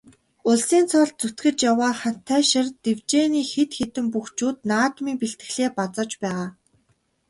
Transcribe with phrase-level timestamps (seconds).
[0.49, 6.47] Улсын цолд зүтгэж яваа Хантайшир дэвжээний хэд хэдэн бөхчүүд наадмын бэлтгэлээ базааж байгаа.